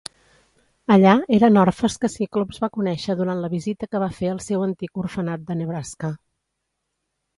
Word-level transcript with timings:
Allà 0.95 1.11
eren 1.37 1.59
orfes 1.63 1.97
que 2.05 2.09
Cyclops 2.13 2.59
va 2.65 2.71
conèixer 2.79 3.17
durant 3.19 3.43
la 3.43 3.53
visita 3.53 3.91
que 3.91 4.01
va 4.05 4.09
fer 4.21 4.31
al 4.33 4.43
seu 4.47 4.65
antic 4.69 5.01
orfenat 5.03 5.45
de 5.51 5.59
Nebraska. 5.61 6.15